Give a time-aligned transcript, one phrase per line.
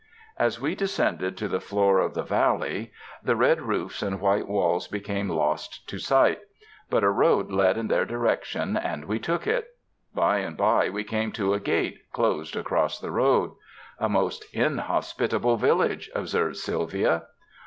[0.39, 4.07] As we descended to the floor of the valley, the red 119 UNDER THE SKY
[4.07, 6.39] IN CALIFORNIA roofs and white walls became lost to sight;
[6.89, 9.75] but a road led in their^ direction, and we took it.
[10.15, 13.51] By and by we came to a gate closed across the road.
[13.99, 17.25] "A most inhospitable village," observed Sylvia.